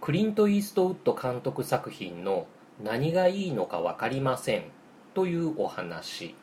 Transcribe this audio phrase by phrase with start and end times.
[0.00, 2.46] クリント・イーストウッド監督作品の
[2.82, 4.62] 何がいいのか分かりません
[5.12, 6.34] というお話。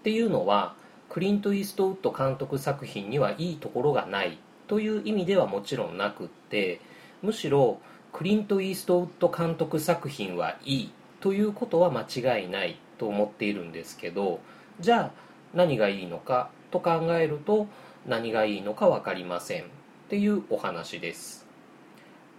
[0.00, 0.74] っていうのは
[1.10, 6.80] クリント・イーストウッド監督作品にはいいところがないという意味ではもちろんなくって
[7.22, 7.80] むしろ
[8.14, 14.40] クリント・イーストウッド監督作品はいいということは間違いないと思っているんですけど
[14.80, 15.10] じゃあ
[15.52, 17.66] 何がいいのかと考えると
[18.06, 19.66] 何がいいのか分かりませんっ
[20.08, 21.43] ていうお話です。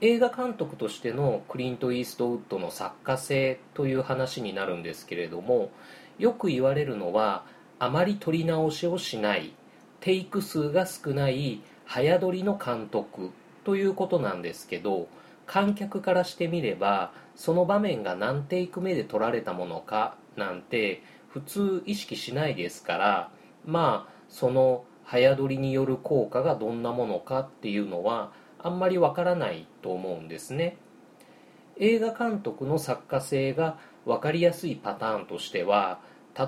[0.02, 5.72] 映画監督としてのクリント・イーストウッドの作家性という話になるんですけれども
[6.20, 7.46] よく言われるのは
[7.80, 9.54] あまり撮り直しをしない
[10.02, 13.32] テイク数が少ない早撮りの監督
[13.64, 15.08] ということなんですけど
[15.48, 23.30] 観客からしてみればその場面が何テイク目で撮られたものかなんて普通意識しないですから
[23.66, 30.78] まあその早撮りによる効果がどんなものかっていうのはあんまりわからないと思うんですね。
[31.78, 36.00] 映画監督の作家性が分かりやすいパターンとしては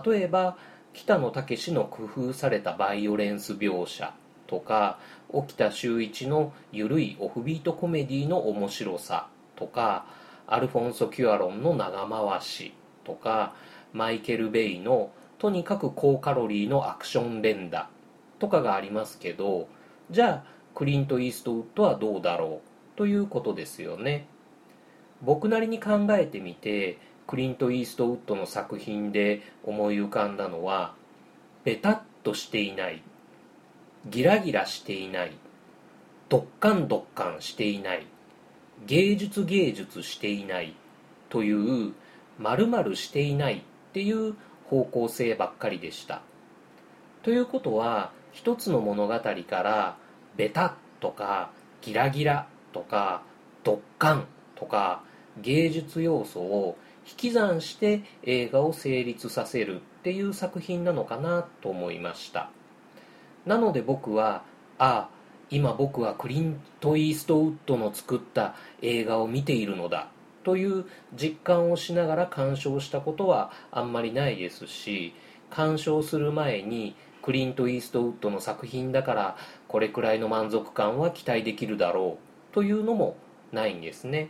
[0.06, 0.58] 例えば
[0.94, 4.14] 北野武の工夫されたバイオレンス描写
[4.48, 10.06] とか沖田修一の緩いオフビートコメディの面白さとか
[10.48, 13.54] アルフォンソ・キュアロンの長回しとか
[13.92, 17.90] マイケル・ベイのとにかく高カロリーのアクション連打
[18.40, 19.68] とかがありますけど
[20.10, 24.28] じゃあクリント・イーストウッドはどうだろうということですよね。
[25.24, 30.94] 僕なりに考えてみてクリント・イーストウッドの作品で思い浮かんだのは
[31.64, 33.02] ベタッとしていない
[34.06, 35.32] ギラギラしていない
[36.30, 38.06] ドッカンドッカンしていない
[38.86, 40.76] 芸術芸術していない
[41.30, 41.94] という
[42.38, 43.62] 〇〇していないっ
[43.94, 44.36] ていう
[44.70, 46.22] 方向性ばっかりでした。
[47.24, 49.98] ということは一つの物語から
[50.38, 53.24] ベタとかギラギラとか
[53.64, 55.04] ドッカンとか
[55.42, 56.78] 芸術要素を
[57.10, 62.50] 引き算して映画を成立させるっていう作品なのかなと思いました。
[63.46, 64.44] なので僕は
[64.78, 65.10] ああ
[65.50, 70.10] 今僕はクリント・イーストウッドの作った映画を見ているのだ
[70.44, 75.14] という実感をしながら鑑賞したことはあんまりないですし
[75.50, 76.96] 鑑賞する前に
[77.28, 79.36] クリント・イーストウッドの作品だから
[79.68, 82.20] これくらいの満足感は期待できるだろ
[82.52, 83.18] うというのも
[83.52, 84.30] ないんですね。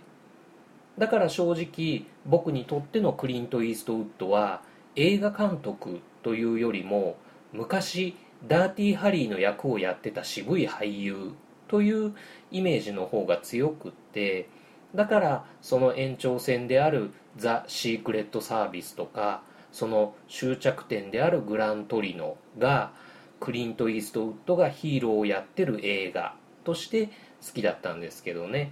[0.97, 4.63] だから正直僕にとってのクリント・イーストウッドは
[4.95, 7.17] 映画監督というよりも
[7.53, 11.33] 昔ダーティーハリーの役をやってた渋い俳優
[11.67, 12.15] という
[12.49, 14.49] イメージの方が強くって
[14.95, 22.91] だからその延長線であるザ・シークレット・サービスとかその終着点であるグラントリノが
[23.39, 28.71] クリント・イーストウッドがヒーローをやってる映画として好きだったんですけどね。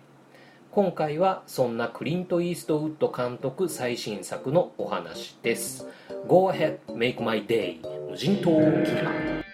[0.72, 5.88] 今回はそんなクリント・イーストウッド監督最新作のお話です。
[6.28, 7.80] Go ahead, make my day
[8.10, 8.50] 無人島
[8.84, 9.45] キネマ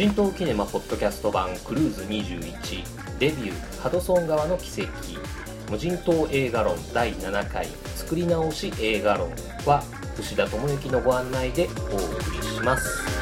[0.00, 4.90] 人島キネマポッドキャスト版クルーズ21デビューハドソン川の奇跡
[5.70, 7.66] 無人島映画論第7回
[7.96, 9.28] 作り直し映画論
[9.66, 9.82] は
[10.18, 13.19] 牛田智之のご案内でお送りします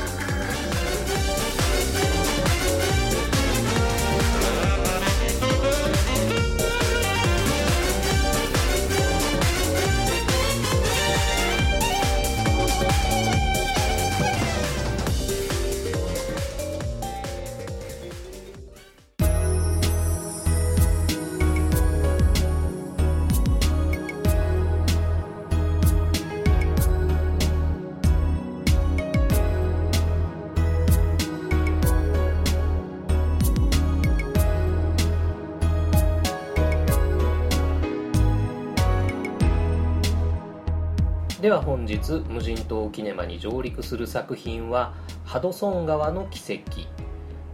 [41.49, 44.93] では本日無人島キネマに上陸する作品は
[45.25, 46.87] ハドソン川の奇跡。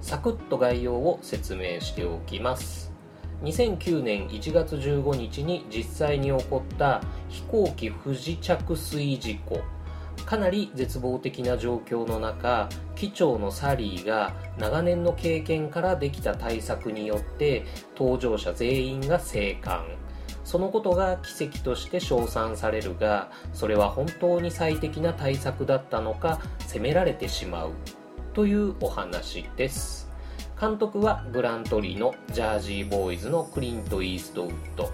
[0.01, 2.93] サクッと概要を説明しておきます。
[3.45, 9.61] 2009年1月15日に実際に起こった飛行機不時着水事故。
[10.27, 17.65] かなり絶望的な状況の中機長のサリーが長年の経験からできた対策によって
[17.95, 19.85] 搭乗者全員が生還。
[20.45, 27.71] そのことが奇跡として称賛されるがそれは本当に最適な対策だったのか責められてしまう
[28.35, 30.11] というお話です。
[30.61, 34.91] 監督はグラントリーのジャージーボーイズのクリント・イーストウッド。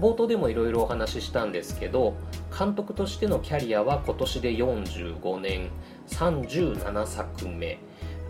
[0.00, 2.14] 冒頭でもいろいろお話ししたんですけど
[2.58, 5.70] 監督としてのキャリアは今年で45年。
[6.08, 7.78] 37作目。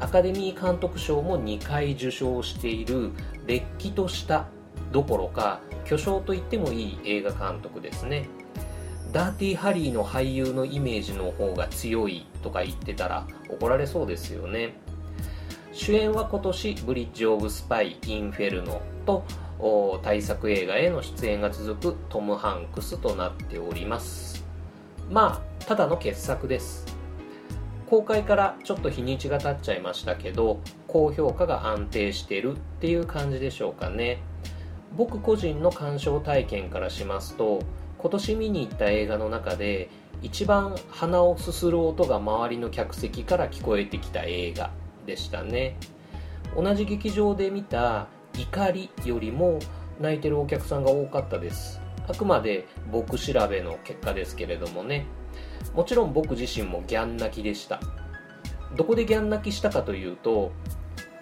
[0.00, 3.10] アカデミー監督賞も2回受賞している
[3.46, 4.48] れっきとした
[4.92, 8.28] どころか巨匠と言ってもいい映画監督ですね。
[9.12, 14.74] ダーティーハリーの俳優のイメージの方が強いとか言ってたら怒られそうですよね。
[15.72, 19.24] 主演は今年「ブリッジ・オブ・スパイ・インフェルノ」と
[20.02, 24.44] 大作映画への出演が続くトム・ハンクスとなっております。
[25.10, 26.86] まあただの傑作です。
[27.88, 34.22] 公開からちょっと日にちが経っちゃいましたけど高評価が安定してるっていう感じでしょうかね。
[34.96, 37.60] 僕個人の鑑賞体験からしますと
[37.98, 39.88] 今年見に行った映画の中で
[40.22, 44.70] 一番鼻をすする音が周りの客席から聞こえてきた映画
[45.06, 45.76] でしたね。
[46.56, 48.08] 同じ劇場で見た
[48.38, 49.58] 怒りよりも
[50.00, 51.80] 泣いてるお客さんが多かったです。
[52.08, 55.06] あくまで僕調べの結果ですけれどもね。
[55.74, 57.80] もちろん僕自身もギャン泣きでした。
[58.76, 60.52] どこでギャン泣きしたかというと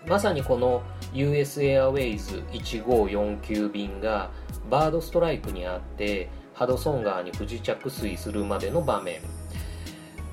[0.07, 0.83] まさにこの
[1.15, 4.31] US エアウェイズ1549便が
[4.71, 9.21] バードストライクにあってハドソン川に不時着水するまでの場面。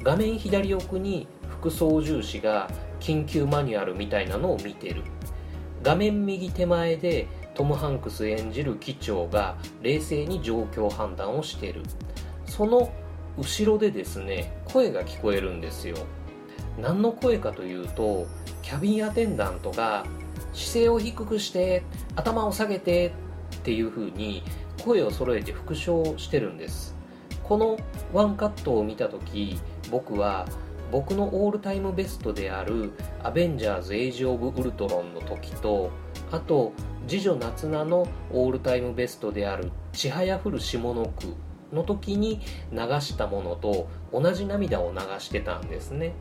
[0.04, 2.70] 画面左奥に副操縦士が
[3.00, 5.04] 緊急マニュアルみたいなのを見てる。
[5.82, 11.84] 画面右手前でトム・ハンクス演じる機長が冷静に状況判断をしてる。
[12.46, 12.92] その
[13.38, 15.96] 後ろでですね声が聞こえるんですよ。
[16.82, 18.28] 何の声かというと
[18.62, 20.06] キャビンアテンダントが
[20.54, 21.84] 姿勢を低くして
[22.16, 23.14] 頭を下げて
[23.56, 24.44] っていう風に
[24.84, 26.96] 声を揃えて復唱してるんです。
[27.44, 27.78] この
[28.12, 29.60] ワンカットを見た時
[29.92, 30.48] 僕は
[30.92, 32.92] 僕のオールタイムベストである
[33.24, 35.92] 「アベンジャーズ・エイジ・オブ・ウルトロン」の時と
[36.32, 36.72] あと
[37.08, 41.36] 次女夏菜のオールタイムベストである「ちはやふる下の句」
[41.74, 42.40] の時に
[42.72, 46.14] 流したものと同じ涙を流してたんですね。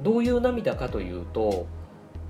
[0.00, 1.66] どういう涙かというと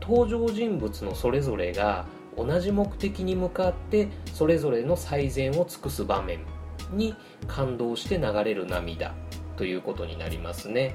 [0.01, 2.07] 登場人物のそれぞれが
[2.37, 6.41] 同じ目的に向かってそれぞれの最善を尽くす場面
[6.93, 7.17] に
[7.47, 9.15] 感動して流れる涙
[9.57, 10.95] ということになりますね。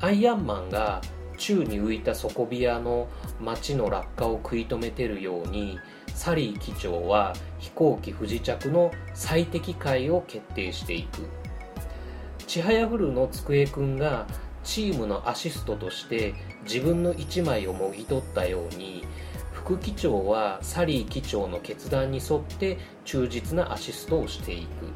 [0.00, 1.02] アイアンマンが
[1.36, 3.08] 宙に浮いた底冷やの
[3.40, 5.78] 街の落下を食い止めてるように
[6.14, 11.28] サリー機長は飛行機不時着の最適解を決定していく。
[12.46, 14.26] ちはやふるの机くんが
[14.70, 16.32] チームのアシストとして
[16.62, 19.04] 自分の1枚をもぎ取ったように
[19.52, 24.86] 副機長はサリー機長の決断に沿って忠実なアシストをしていく。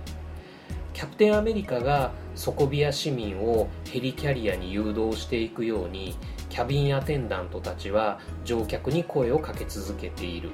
[0.93, 6.15] キャプテンアメリカが底冷や市民をヘリキャリアに誘導していくように
[6.51, 10.51] キャビンアテンダントたちは乗客に声をかけ続けている。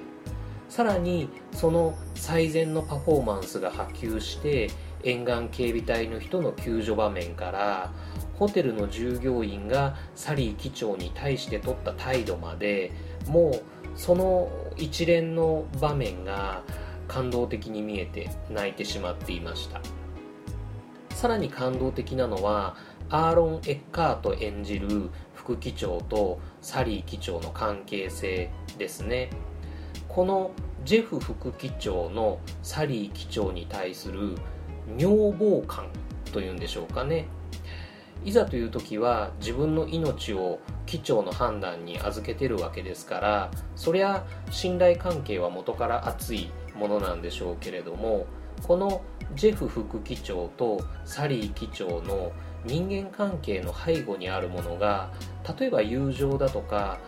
[0.71, 4.71] さらにその最善のパフォーマンスが波及して
[5.05, 7.93] 沿岸警備隊の人の救助場面から
[8.41, 12.91] ホテルの従業員がサリー機長に対して取った態度まで
[13.29, 13.63] もう
[13.95, 16.63] その一連の場面が
[17.07, 19.83] 感動的に見えて泣いてしまっていました。
[21.15, 22.77] さらに感動的なのは
[23.11, 29.29] アーロン・エッカート演じる副機長とサリー機長の関係性ですね。
[30.09, 30.53] この
[30.87, 34.37] ジェフ副機長のサリー機長に対する
[34.97, 35.89] 女房感
[36.33, 37.27] というんでしょうかね。
[38.25, 48.27] いざという時は自分の命を機長の判断に預けてるわけですからそりゃ信頼関係は元から熱いものなんでしょうけれども
[48.63, 49.03] この
[49.35, 52.33] ジェフ副機長とサリー機長の
[52.67, 55.11] 人間関係の背後にあるものが
[55.59, 56.99] 例えば友情だとか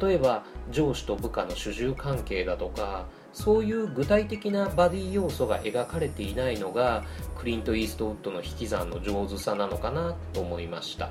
[0.00, 7.04] 例えば上司と部下の主従関係だとかそういう具体的なバディ要素が描かれていないのが
[7.38, 11.10] クリント・イーストウッドの引き算の上手さなのかなと思いました。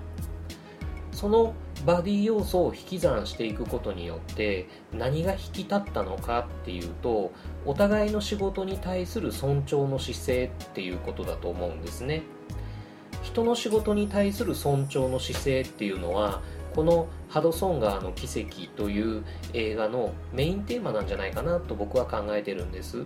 [1.11, 1.53] その
[1.85, 7.33] バディ要素を引き算していくことによって何が引き立ったのかっていうと
[7.65, 12.23] お互いの仕事に対する尊重の姿勢っていうことだと思うんですね。
[13.21, 16.41] 人の仕事に対する尊重の姿勢っていうのは
[16.79, 23.05] この「ハドソン川の奇跡」という映画のメインテーマなんじゃないかなと僕は考えてるんです。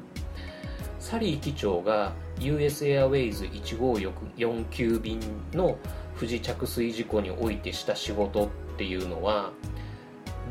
[0.99, 5.19] サリー機長が US エアウェイズ1549便
[5.53, 5.79] の
[6.13, 9.51] 不時着水事故においてした仕事っていうのは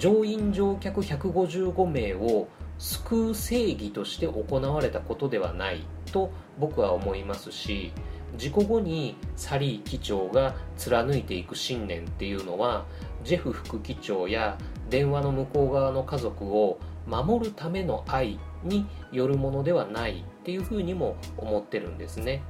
[0.00, 2.48] 乗員乗客155名を
[2.78, 7.92] 救う正義として行われたことではないと僕は思いますし
[8.36, 12.86] 事故後にサリー機長が貫いていく信念っていうのは
[13.24, 14.58] ジェフ副機長や
[14.90, 22.42] 電話の向こう側の家族を守るための愛によるものではないっていうふうにも思ってるんですね。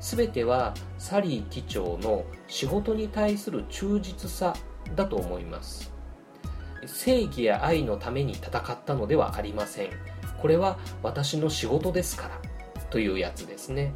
[0.00, 4.54] 全てはサリー機長の仕事に対する忠実さ
[4.96, 5.92] だと思います。
[6.86, 9.90] 正義や愛のために戦ったのではありません。
[10.40, 12.40] これは私の仕事ですから。
[12.90, 13.94] というやつですね。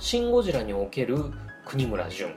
[0.00, 1.32] シン・ゴジラにおける
[1.64, 2.34] 国村淳。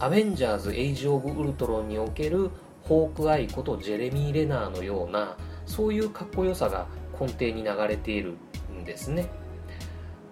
[0.00, 2.50] アベンジャーズ・エイジ・オブ・ウルトロンにおける
[2.82, 5.36] ホークアイことジェレミー・レナーのような
[5.66, 6.86] そういうかっこよさが
[7.20, 8.36] 根底に流れている
[8.72, 9.28] んですね。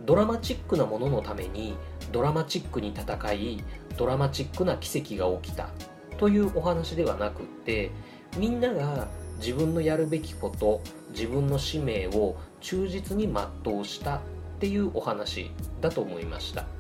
[0.02, 1.74] ドラマチックなもののために
[2.12, 3.64] ドラマチックに戦い
[3.96, 5.70] ドラマチックな奇跡が起きた
[6.16, 7.90] というお話ではなくって
[8.38, 9.08] みんなが
[9.38, 10.80] 自分のやるべきこと
[11.10, 13.28] 自分の使命を忠実に
[13.64, 14.20] 全うしたっ
[14.60, 16.75] ていうお話だと思いました。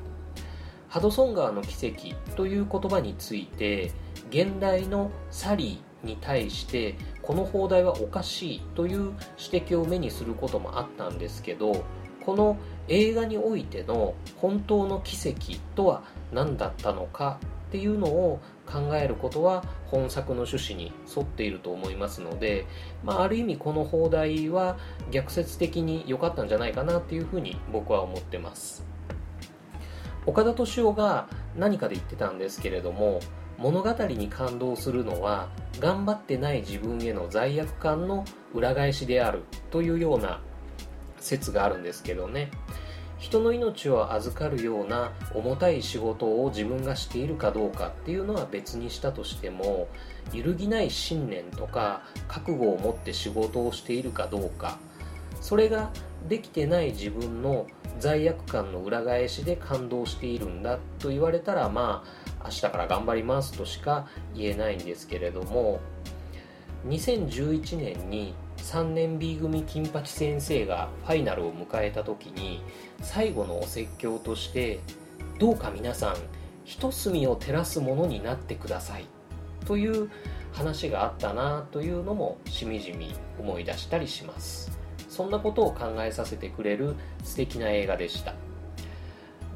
[0.96, 3.92] ハドソン川の奇跡という言葉について
[4.30, 11.84] 現代のサリーに対してこの放題はおかしいという指摘を目にすることもあったんですけど
[12.24, 12.56] この
[12.88, 22.64] 映画においての本当の奇跡とは何だったのかっていうのを考えることは本作の趣旨に沿っていると思いますので、
[23.04, 24.78] まあ、ある意味この放題は
[25.10, 28.95] 逆説的に良かったんじゃないかなっていうふうに僕は思ってます。
[30.26, 33.20] 岡田敏夫が何かで言ってたんですけれども
[33.58, 35.48] 物語に感動するのは
[35.80, 40.40] 頑張ってない自分への罪悪感の裏返しであるというような
[41.18, 42.50] 説があるんですけどね。
[43.18, 49.88] 人の命を預かるような重たい仕事を自分がしているかどうかっていうのは別にしたとしても
[50.34, 54.78] 揺るぎない信念とか覚悟を持って仕事をしているかどうか
[55.40, 55.90] それが
[56.28, 57.66] できてない自分の
[57.98, 62.04] 罪悪感の裏返しで感動しているんだと言われたらま
[62.40, 65.80] あ明日から頑張りますとしか言えないんですけれども
[66.86, 72.62] 2011年に3年 B 組金八先生がファイナルを迎えた時に
[73.02, 74.80] 最後のお説教として
[75.38, 76.16] どうか皆さん
[76.64, 79.06] 一隅を照らすものになってください
[79.66, 80.10] という
[80.52, 84.75] 話があったなというのもしみじみ思い出したりします。
[85.16, 86.94] そんなことを考えさせてくれる
[87.24, 88.34] 素敵な映画でした。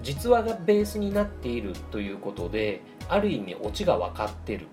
[0.03, 4.67] 実話がベースになっているということである意味オチが分かってる。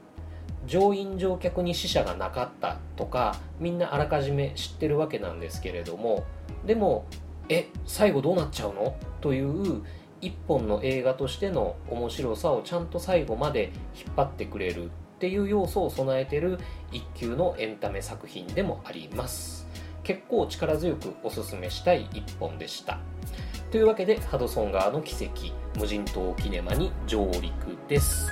[0.66, 6.26] 乗員乗客に死者がなかったとかみんなあらかじめ知ってるわけなんですけれども
[6.66, 7.06] でも
[7.50, 8.96] え最後どうなっちゃうの？
[9.22, 9.84] という
[10.20, 14.90] 一本の映画としての面白さをちゃんと最後まで引っ張ってくれるっ
[15.20, 16.60] ていう要素を備えてる
[16.92, 19.67] 一級のエンタメ作品でもあります。
[20.08, 22.98] 結構力強くおすすめしたい一本でした。
[23.72, 27.52] というわけでハドソン川の奇跡無人島キネマに上陸
[27.90, 28.32] です。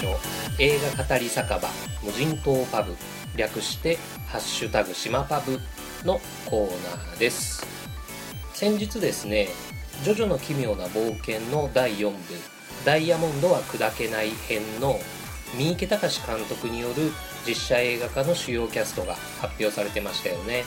[0.00, 0.18] 所
[0.58, 1.60] 映画語り酒場
[2.02, 2.96] 無人島パブ
[3.36, 5.60] 略して「ハッシュタグ島パブ」
[6.04, 7.66] のコーナーです。
[8.54, 9.48] 先日ですね
[10.02, 12.16] 「ジョジョの奇妙な冒険」の第4部
[12.84, 14.98] 「ダイヤモンドは砕けない編」の
[15.54, 17.12] 三池隆監督による
[17.46, 20.64] 実写映画化の主要キャストが発表されてましたよね。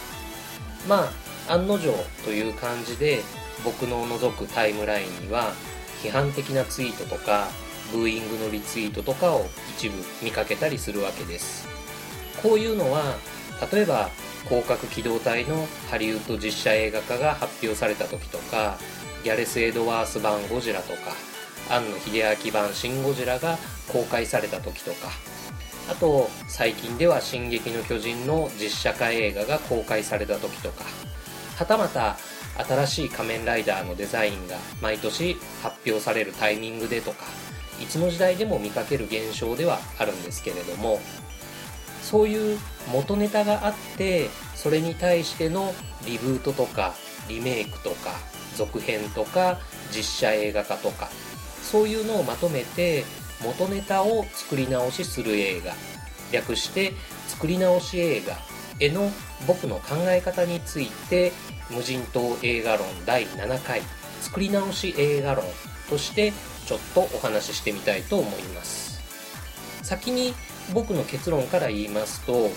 [0.87, 1.11] ま
[1.47, 1.91] あ案の定
[2.23, 3.21] という感じで
[3.63, 5.53] 僕の覗くタイムラインには
[6.03, 7.47] 批判的なツイートとか
[7.91, 9.45] ブーイングのリツイートとかを
[9.77, 11.67] 一部見かけたりするわけです。
[12.41, 13.17] こういうのは
[13.71, 14.09] 例えば
[14.49, 18.77] 広角機動隊のハリウッド実写映画化が発表された時とか
[19.23, 21.13] ギャレス・エドワース版ゴジラとか
[21.69, 25.09] 庵野秀明版シン・ゴジラが公開された時とか
[25.89, 30.83] あと最近では「進撃の巨人」の実写化映画が公開された時とか
[31.55, 32.17] はたまた
[32.57, 37.25] 新しい仮面ライダーのデザインが毎年発表されるタイミングでとか
[37.81, 40.99] いつの時代でも見かける現象ではあるんですけれども
[42.01, 42.59] そういう
[42.91, 45.73] 元ネタがあってそれに対しての
[46.05, 46.93] リブートとか
[47.27, 48.11] リメイクとか
[48.55, 49.59] 続編とか
[49.95, 51.09] 実写映画化とか
[51.61, 53.05] そういうのをまとめて
[53.43, 55.73] 元ネタを作り直しする映画
[56.31, 56.93] 略して
[57.27, 58.35] 作り直し映画
[58.79, 59.09] への
[59.47, 61.31] 僕の考え方について
[61.69, 63.81] 無人島映画論第7回
[64.21, 65.45] 作り直し映画論
[65.89, 66.33] として
[66.65, 69.01] ちょっとお話ししてみたいと思います。
[69.83, 70.33] 先に
[70.73, 72.49] 僕の結論から言いますと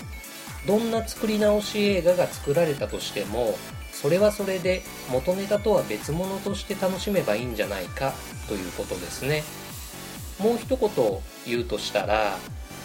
[0.65, 3.57] どんな作り直し映画が作られたとしても
[3.91, 8.13] それはそれで元ネタとは別物として楽しめばいいんじゃないか
[8.47, 9.43] ということですね。
[10.39, 10.89] もう一言
[11.47, 12.37] 言うとしたら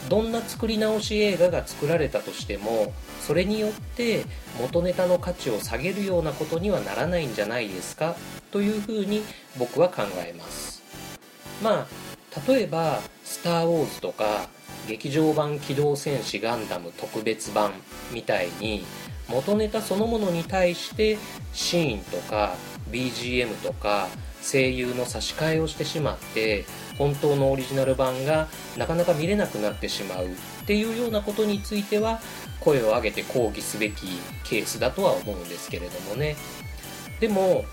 [0.09, 4.25] どんな作り直し映画が作られたとしてもそれによって
[4.59, 8.17] 元ネタの価値を下げるようなことにはならないんじゃないですか
[8.50, 9.23] というふうに
[9.59, 10.82] 僕は考えます。
[11.62, 11.87] まあ
[12.49, 14.49] 例えば「スター・ウォーズ」とか
[14.88, 17.73] 劇場版「機動戦士ガンダム特別版」
[18.12, 18.85] みたいに
[19.28, 21.19] 元ネタそのものに対して
[21.52, 22.54] シーンとか
[22.90, 24.09] BGM とか
[24.42, 26.64] 声優の差し替えをしてしまって
[26.99, 30.28] 本当のオリジナル版がなかなか見れなくなってしまうっ
[30.66, 32.21] ていうようなことについては
[32.61, 34.07] 声を上げて抗議すべき
[34.45, 36.37] ケースだとは思うんですけれどもね。
[37.21, 37.64] でも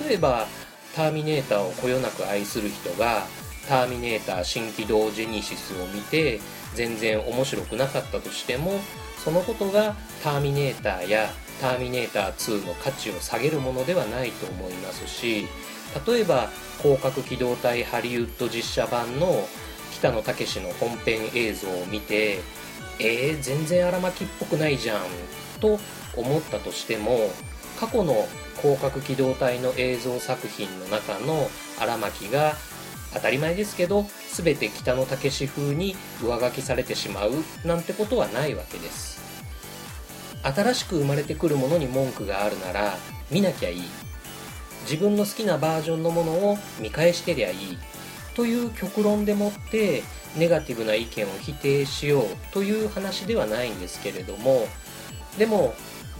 [0.00, 0.46] 例えば
[0.94, 3.26] 「ターミネーター」をこよなく愛する人が
[3.68, 6.40] 「ターミネーター新機動ジェニシス」を見て
[6.74, 8.80] 全然面白くなかったとしても
[9.24, 15.46] そのことが「ターミネーター」や「ターミネーター2」の価値を下げるものではないと思いますし
[16.06, 16.50] 例えば
[16.82, 19.48] 広角機動隊ハリウッド実写版の
[19.92, 22.40] 北野武の本編映像を見て
[22.98, 25.00] えー、全然荒牧っぽくないじゃん
[25.60, 25.78] と
[26.16, 27.30] 思ったとしても
[27.78, 28.26] 過去の
[28.60, 31.48] 広角機動隊の映像作品の中の
[31.80, 32.54] 荒牧が
[33.12, 37.32] 当たり前ですけど全て北野武風に上書きされてしまう
[37.64, 39.22] なんてことはないわけです。
[40.42, 42.96] 新しく生まれてくるものに文句があるなら
[43.30, 43.82] 見なきゃいい。
[44.82, 47.78] 自分の好きなバージョンのものを見返してりゃいい。
[48.34, 50.02] という極論でもって
[50.36, 54.66] ネガティブな意見を否定しようという話ではないんですけれども
[55.38, 55.74] でも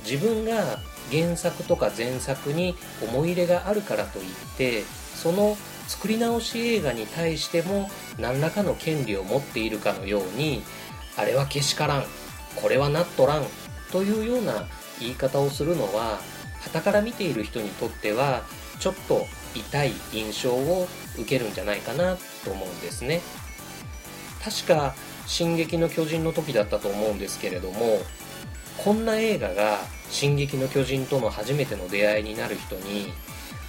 [0.05, 0.79] 自分が
[1.11, 4.25] 原作とか前作に思い入れがあるからといっ
[4.57, 4.83] て
[5.15, 5.57] その
[5.87, 10.63] 作り直し映画に対しても何らかの権利を持っているかのように
[11.17, 12.05] あれはけしからん
[12.57, 13.45] これはなっとらん
[13.93, 14.67] というような
[14.99, 16.21] 言い方をするのは
[16.61, 18.43] 傍から見ている人にとっては
[18.81, 23.21] ちょっと痛い印象を受けるんじゃないかなと思うんですね。
[24.43, 24.95] 確か
[25.27, 28.03] 「進撃の巨人」の時だったと思うんですけれども
[28.79, 33.13] こんな映画が「進撃の巨人」との初めての出会いになる人に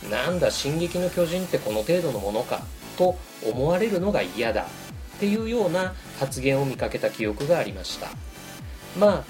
[0.09, 2.63] なんだ「進撃の巨人」ってこの程度のものか
[2.97, 8.09] と思われるのが嫌だっていうような発言を見かけた記憶がありました。
[8.97, 9.23] まあ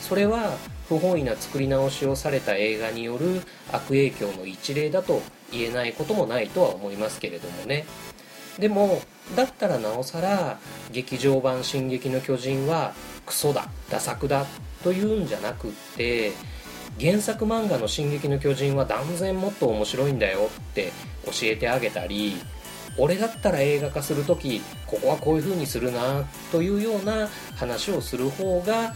[0.00, 0.56] それは
[0.88, 7.84] 不本意な作り直しをされた映画による悪影響の一例だと言えないこともないとは思いますけれどもね。
[8.58, 9.02] でも
[9.36, 10.58] だったらなおさら
[10.90, 12.94] 劇場版「進撃の巨人」は
[13.28, 14.46] クソだダ作だ
[14.82, 16.32] というんじゃなくって
[16.98, 20.92] 原作漫画の「進撃の巨人」は断然もっと面白いんだよって
[21.26, 22.40] 教えてあげたり
[22.96, 28.94] 俺だったら映画化する時ここはこういう風にするなというような話をする方が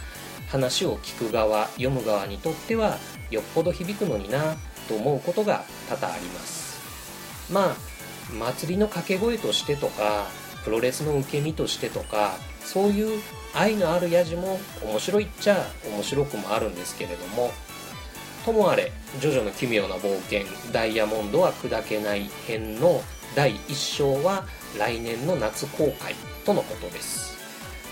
[0.48, 2.98] 話を聞く側読む側にとっては
[3.30, 4.56] よっぽど響くのにな
[4.88, 6.80] と思うことが多々あります。
[7.50, 7.76] まあ
[8.32, 10.26] 祭りの掛け声としてとか
[10.64, 13.20] プロレスの受け身としてとかそういう
[13.54, 17.52] 愛のあるやじも面白いっちゃ面白くもあるんですけれども
[18.44, 23.02] ともあれ「ジョジョの奇妙な冒険ダイヤモンドは砕けない編」の
[23.34, 24.46] 第1章は
[24.78, 27.32] 来年の夏公開とのことです。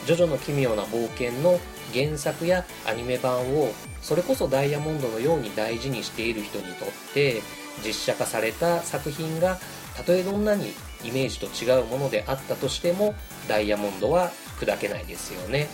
[0.06, 1.61] ジョジョの奇妙な冒険の
[1.92, 7.42] 原作やアニメ版をそれこそダイヤモンドのように大事にしている人にとって
[7.85, 9.59] 実写化された作品が
[9.96, 10.72] たとえどんなに
[11.04, 13.14] イメージと違うものであったとしても
[13.48, 15.68] ダイヤモンドは砕けないですよね。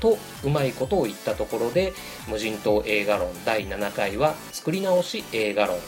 [0.00, 1.92] とうまいことを言ったところで
[2.28, 5.78] 無人島映画論第7回は作り直し映画論。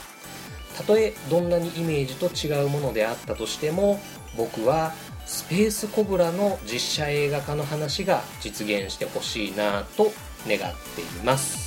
[0.76, 4.00] たとえどんなにイメージと違うものであったとしても
[4.36, 4.92] 僕は
[5.26, 10.12] スペースコブラの実写映画化の話が実現してほしいなと
[10.46, 11.63] 願っています。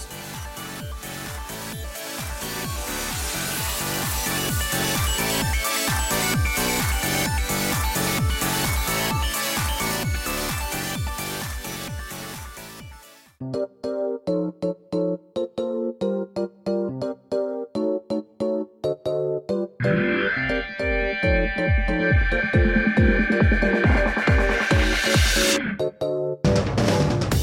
[19.87, 19.93] と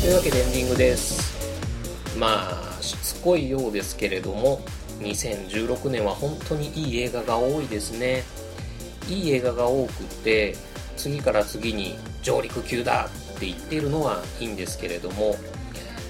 [0.06, 2.18] いうわけでエンディングです。
[2.18, 4.60] まあしつこいようですけれども
[5.00, 8.24] 2016年は本当にいい映画が多いですね。
[9.08, 10.54] いい映画が多くて
[10.96, 15.36] 次から次に上陸級だって言ってるのはいいんですけれども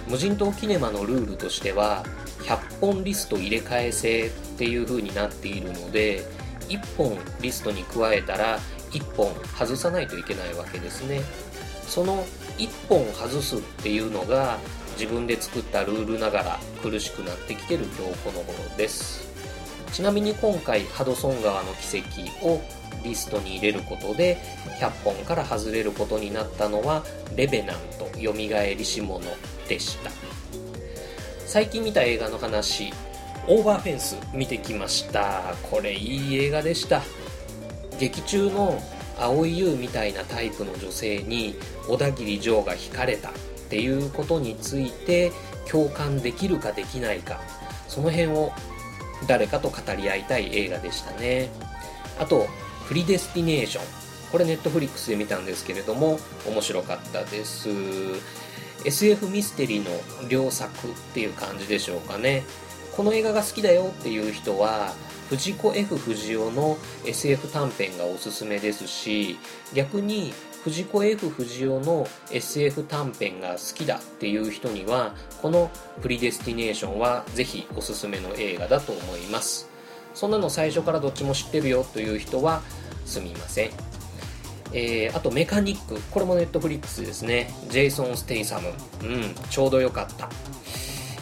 [0.09, 2.05] 無人島キネマのルールとしては
[2.47, 6.27] 100本リスト入れ替え制っていう風になっているので
[6.69, 8.59] 1本リストに加えたら
[8.91, 11.23] 1本外さないといけないわけですね。
[11.87, 12.25] その
[12.59, 14.59] 1本外すっていうのが
[14.99, 19.29] 自分で作ったルールながら苦しくなってきてる今日この頃です。
[19.93, 22.63] ちなみに今回ハドソン川の奇跡を
[23.05, 24.39] リストに入れることで
[24.81, 27.05] 100本から外れることになったのは
[27.37, 27.77] レベナン
[28.13, 29.25] トよみがえりし者
[29.69, 30.34] でした。
[31.47, 32.93] 最近見た映画の話
[33.47, 35.55] オーバーフェンス見てきました。
[35.71, 37.03] これいい映画でした。
[37.99, 38.81] 劇中の
[39.19, 41.55] 蒼井優みたいなタイプの女性に
[41.87, 43.31] 小田切城が惹かれた。
[43.31, 43.33] っ
[43.69, 45.33] ていうことについて
[45.71, 47.41] 共感できるかできないか。
[47.89, 48.53] その辺を
[49.27, 51.51] 誰かと語り合いたい映画でしたね。
[52.19, 52.47] あと
[52.89, 53.85] 「プリデスティネーション」
[54.33, 57.69] これネットフリックスで見たんですけれども面白かったです。
[58.85, 59.91] SF ミステリーの
[60.29, 62.45] 良作っていう感じでしょうかね。
[62.97, 64.93] この映画が好きだよっていう人は
[65.29, 69.37] 藤子 F 不二雄の SF 短編がおすすめですし
[69.75, 75.71] 逆に藤子 F 不二雄の SF 短編が好きだっていう人にはこの
[76.03, 79.69] プリデスティネーションはぜひおすすめの映画だと思います。
[80.15, 82.63] そんなの最初からどっちも知ってるよという人は
[83.05, 83.84] すみません。
[84.75, 86.01] えー、あとメカニック。
[86.11, 87.49] これもネットフリックスですね。
[87.71, 88.69] ジェイソン・ステイサム。
[89.03, 90.29] うんちょうどよかった。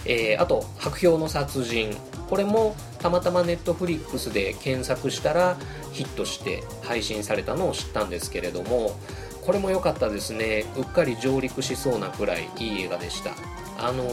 [0.07, 1.95] えー、あと薄氷の殺人。
[2.29, 5.59] これもたまたまネットフリックスで検索したら
[5.93, 8.99] ヒットして配信されたのを知ったんですけれども
[9.45, 10.65] これも良かったですね。
[10.77, 13.33] うっかり上陸しそうなくらいいい映画でした。
[13.79, 14.05] あの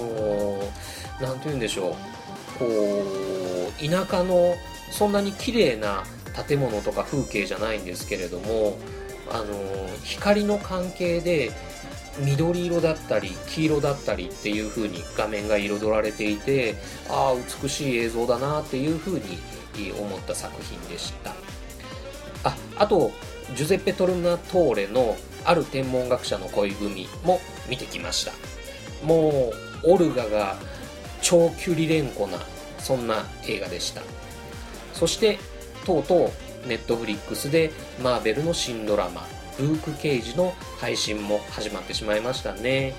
[1.22, 2.60] 何、て言うんでしょう。
[2.60, 4.56] こう田舎の
[4.92, 6.04] そんなに綺麗な
[6.48, 8.78] 建物とか風景じゃないんですけれども
[9.32, 9.46] あの
[10.04, 11.52] 光の関係で
[12.20, 16.76] 緑色だったり黄色だったりっていう風に画面が彩られていて
[17.10, 19.38] ああ美しい映像だなっていう風に
[19.98, 21.32] 思った作品でした。
[22.44, 23.12] ああと
[23.56, 25.16] ジュゼッペ・トルナトーレの
[25.46, 27.40] ある天文学者の恋組も
[27.70, 28.34] 見てきました。
[29.06, 29.52] も
[29.86, 30.58] うオルガが
[31.22, 32.38] 超キュリレンコな
[32.80, 34.02] そんな映画でした。
[34.94, 35.40] そして
[35.86, 36.32] とうとう
[36.68, 39.28] ネットフリックスでマーベルの新ドラマ
[39.60, 42.94] ルーク・ケイジの配信も始まってしまいましたね。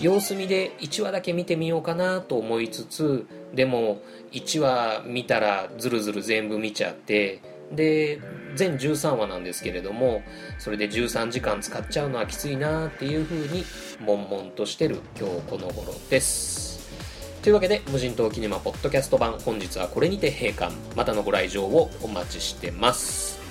[0.00, 7.40] 様子見で1話だけ見てみようかなと思いつつでも1話見たらずるずる全部見ちゃって
[7.72, 8.20] で
[8.54, 10.22] 全13話なんですけれども
[10.58, 13.64] それで13時間使っちゃうのはきついなっていうふうに
[14.00, 16.77] 悶々としてる今日この頃です。
[17.42, 20.74] というわけで無人島キネマポッドキャスト版本日はこれにて閉館。
[20.96, 23.47] またのご来場をお待ちしてます。